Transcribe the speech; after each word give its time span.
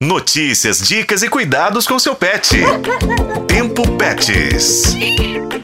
Notícias, 0.00 0.78
dicas 0.86 1.24
e 1.24 1.28
cuidados 1.28 1.84
com 1.84 1.98
seu 1.98 2.14
pet. 2.14 2.56
Tempo 3.48 3.82
Pets. 3.96 4.94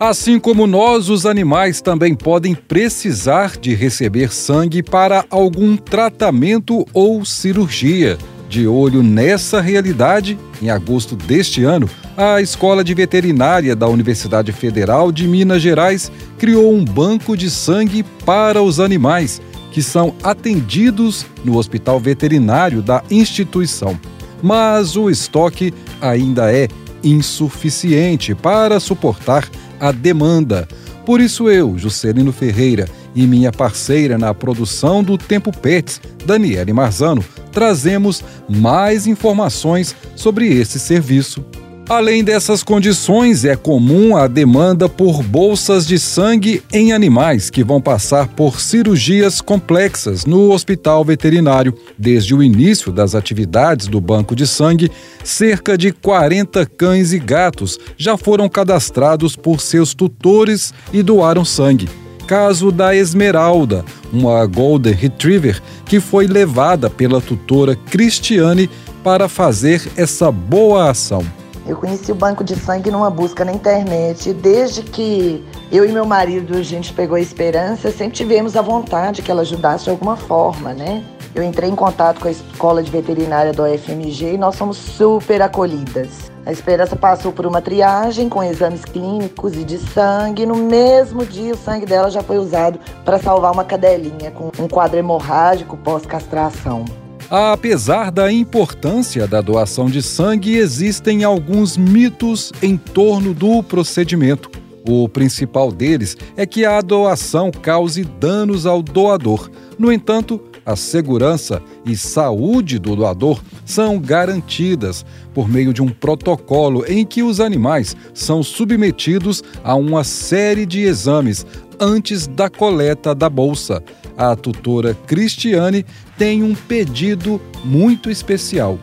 Assim 0.01 0.41
como 0.41 0.67
nós, 0.67 1.09
os 1.09 1.25
animais 1.25 1.81
também 1.81 2.17
podem 2.17 2.53
precisar 2.53 3.57
de 3.57 3.77
receber 3.77 4.33
sangue 4.33 4.83
para 4.83 5.25
algum 5.31 5.77
tratamento 5.77 6.85
ou 6.93 7.25
cirurgia. 7.25 8.19
De 8.49 8.67
olho 8.67 9.05
nessa 9.05 9.61
realidade, 9.61 10.37
em 10.61 10.69
agosto 10.69 11.15
deste 11.15 11.63
ano, 11.63 11.89
a 12.17 12.41
Escola 12.41 12.83
de 12.83 12.93
Veterinária 12.93 13.77
da 13.77 13.87
Universidade 13.87 14.51
Federal 14.51 15.13
de 15.13 15.29
Minas 15.29 15.63
Gerais 15.63 16.11
criou 16.39 16.75
um 16.75 16.85
banco 16.85 17.37
de 17.37 17.49
sangue 17.49 18.03
para 18.27 18.61
os 18.61 18.81
animais, 18.81 19.41
que 19.71 19.81
são 19.81 20.13
atendidos 20.25 21.25
no 21.45 21.57
hospital 21.57 22.01
veterinário 22.01 22.83
da 22.83 23.01
instituição 23.09 23.97
mas 24.45 24.95
o 24.95 25.09
estoque 25.09 25.73
ainda 26.03 26.53
é 26.55 26.69
insuficiente 27.03 28.35
para 28.35 28.79
suportar 28.79 29.49
a 29.81 29.91
demanda. 29.91 30.69
Por 31.07 31.19
isso 31.19 31.49
eu, 31.49 31.79
Juscelino 31.79 32.31
Ferreira, 32.31 32.87
e 33.15 33.27
minha 33.27 33.51
parceira 33.51 34.19
na 34.19 34.35
produção 34.35 35.03
do 35.03 35.17
Tempo 35.17 35.51
Pets, 35.51 35.99
Daniele 36.27 36.75
Marzano, 36.75 37.25
trazemos 37.53 38.23
mais 38.47 39.07
informações 39.07 39.97
sobre 40.15 40.47
esse 40.53 40.79
serviço. 40.79 41.43
Além 41.87 42.25
dessas 42.25 42.63
condições, 42.63 43.45
é 43.45 43.55
comum 43.55 44.17
a 44.17 44.27
demanda 44.27 44.89
por 44.89 45.23
bolsas 45.23 45.87
de 45.87 45.99
sangue 45.99 46.63
em 46.73 46.95
animais 46.95 47.51
que 47.51 47.63
vão 47.63 47.79
passar 47.79 48.27
por 48.29 48.59
cirurgias 48.59 49.43
complexas 49.43 50.25
no 50.25 50.51
hospital 50.51 51.05
veterinário. 51.05 51.75
Desde 51.99 52.35
o 52.35 52.43
início 52.43 52.91
das 52.91 53.15
atividades 53.15 53.87
do 53.87 54.01
banco 54.01 54.35
de 54.35 54.47
sangue, 54.47 54.91
cerca 55.23 55.77
de 55.77 55.93
40 55.93 56.65
cães 56.65 57.13
e 57.13 57.19
gatos 57.19 57.79
já 57.99 58.17
foram 58.17 58.49
cadastrados 58.49 59.37
por 59.37 59.61
seus 59.61 59.93
tutores 59.93 60.73
e 60.91 61.03
doaram 61.03 61.45
sangue. 61.45 61.87
Caso 62.27 62.73
da 62.73 62.97
Esmeralda, 62.97 63.85
uma 64.11 64.47
Golden 64.47 64.95
Retriever 64.95 65.61
que 65.85 66.01
foi 66.01 66.27
levada 66.27 66.89
pela 66.89 67.21
tutora 67.21 67.77
Cristiane 67.77 68.71
para 69.03 69.29
fazer 69.29 69.87
essa 69.99 70.33
boa 70.33 70.89
ação. 70.89 71.44
Eu 71.67 71.77
conheci 71.77 72.13
o 72.13 72.15
banco 72.15 72.45
de 72.45 72.55
sangue 72.57 72.91
numa 72.91 73.09
busca 73.09 73.45
na 73.45 73.53
internet. 73.53 74.35
Desde 74.35 74.83
que 74.83 75.43
eu 75.73 75.89
e 75.89 75.93
meu 75.93 76.05
marido 76.05 76.57
a 76.57 76.63
gente 76.63 76.93
pegou 76.93 77.17
a 77.17 77.21
esperança, 77.21 77.91
sempre 77.91 78.15
tivemos 78.15 78.55
a 78.55 78.61
vontade 78.61 79.23
que 79.23 79.31
ela 79.31 79.41
ajudasse 79.41 79.85
de 79.85 79.91
alguma 79.91 80.17
forma, 80.17 80.75
né? 80.75 81.03
Eu 81.35 81.43
entrei 81.43 81.69
em 81.69 81.75
contato 81.75 82.21
com 82.21 82.29
a 82.29 82.31
escola 82.31 82.83
de 82.83 82.91
veterinária 82.91 83.53
do 83.53 83.65
UFMG 83.65 84.35
e 84.35 84.39
nós 84.39 84.57
fomos 84.57 84.77
super 84.77 85.43
acolhidas. 85.43 86.31
A 86.47 86.53
Esperança 86.53 86.95
passou 86.95 87.33
por 87.33 87.47
uma 87.47 87.63
triagem 87.63 88.29
com 88.29 88.43
exames 88.43 88.85
clínicos 88.85 89.55
e 89.55 89.65
de 89.65 89.79
sangue. 89.79 90.45
No 90.45 90.55
mesmo 90.55 91.25
dia, 91.25 91.55
o 91.55 91.57
sangue 91.57 91.87
dela 91.87 92.11
já 92.11 92.23
foi 92.23 92.39
usado 92.39 92.79
para 93.05 93.19
salvar 93.19 93.51
uma 93.51 93.65
cadelinha 93.65 94.31
com 94.31 94.53
um 94.61 94.69
quadro 94.69 94.99
hemorrágico 94.99 95.77
pós-castração. 95.79 96.85
Apesar 97.31 98.11
da 98.11 98.31
importância 98.31 99.27
da 99.27 99.41
doação 99.41 99.87
de 99.87 100.03
sangue, 100.03 100.57
existem 100.57 101.25
alguns 101.25 101.77
mitos 101.77 102.53
em 102.63 102.77
torno 102.77 103.33
do 103.33 103.63
procedimento. 103.63 104.51
O 104.87 105.09
principal 105.09 105.73
deles 105.73 106.17
é 106.37 106.45
que 106.45 106.65
a 106.65 106.81
doação 106.83 107.51
cause 107.51 108.05
danos 108.05 108.67
ao 108.67 108.83
doador. 108.83 109.51
No 109.79 109.91
entanto, 109.91 110.41
a 110.67 110.77
segurança 110.77 111.63
e 111.85 111.97
saúde 111.97 112.79
do 112.79 112.97
doador 112.97 113.41
são 113.65 113.99
garantidas 113.99 115.05
por 115.35 115.49
meio 115.49 115.75
de 115.75 115.83
um 115.83 115.89
protocolo 115.89 116.85
em 116.87 117.05
que 117.05 117.23
os 117.23 117.41
animais 117.41 117.97
são 118.15 118.43
submetidos 118.43 119.43
a 119.63 119.75
uma 119.75 120.05
série 120.05 120.65
de 120.65 120.81
exames 120.81 121.45
antes 121.81 122.27
da 122.27 122.49
coleta 122.49 123.15
da 123.15 123.29
bolsa. 123.29 123.83
A 124.17 124.35
tutora 124.37 124.95
Cristiane 125.07 125.85
tem 126.17 126.43
um 126.43 126.55
pedido 126.55 127.41
muito 127.65 128.11
especial. 128.11 128.79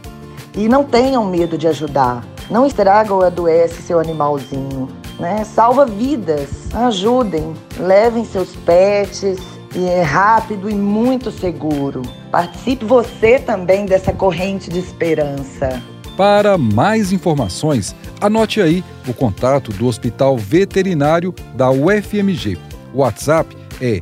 E 0.55 0.67
não 0.67 0.83
tenham 0.83 1.25
medo 1.25 1.57
de 1.57 1.67
ajudar. 1.67 2.25
Não 2.49 2.65
estraga 2.65 3.13
ou 3.13 3.23
adoece 3.23 3.81
seu 3.81 3.99
animalzinho. 3.99 4.89
Né? 5.19 5.43
Salva 5.45 5.85
vidas. 5.85 6.49
Ajudem. 6.73 7.53
Levem 7.79 8.25
seus 8.25 8.55
pets. 8.57 9.39
E 9.73 9.85
é 9.85 10.01
rápido 10.01 10.69
e 10.69 10.73
muito 10.73 11.31
seguro. 11.31 12.01
Participe 12.29 12.83
você 12.83 13.39
também 13.39 13.85
dessa 13.85 14.11
corrente 14.11 14.69
de 14.69 14.79
esperança. 14.79 15.81
Para 16.17 16.57
mais 16.57 17.13
informações, 17.13 17.95
anote 18.19 18.61
aí 18.61 18.83
o 19.07 19.13
contato 19.13 19.71
do 19.71 19.87
Hospital 19.87 20.37
Veterinário 20.37 21.33
da 21.55 21.71
UFMG. 21.71 22.57
O 22.93 22.99
WhatsApp 22.99 23.55
é 23.81 24.01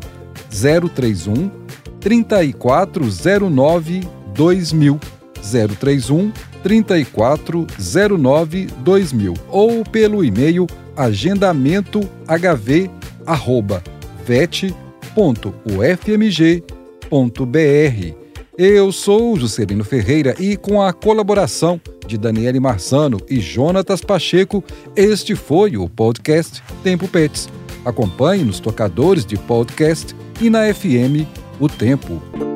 031 0.50 1.50
3409 2.00 4.02
2000 4.34 5.00
031 5.80 6.32
3409 6.64 8.68
2000 8.80 9.34
ou 9.50 9.84
pelo 9.84 10.24
e-mail 10.24 10.66
agendamento. 10.96 12.08
Eu 18.58 18.92
sou 18.92 19.40
Juscelino 19.40 19.86
Ferreira 19.86 20.36
e 20.38 20.58
com 20.58 20.82
a 20.82 20.92
colaboração 20.92 21.80
de 22.06 22.18
Daniele 22.18 22.60
Marzano 22.60 23.18
e 23.30 23.40
Jonatas 23.40 24.02
Pacheco, 24.02 24.62
este 24.96 25.36
foi 25.36 25.78
o 25.78 25.88
podcast 25.88 26.62
Tempo 26.84 27.08
Pets. 27.08 27.48
Acompanhe 27.86 28.44
nos 28.44 28.60
tocadores 28.60 29.26
de 29.26 29.38
podcast 29.38 30.16
e 30.42 30.50
na 30.50 30.74
FM 30.74 31.28
O 31.60 31.68
Tempo. 31.68 32.49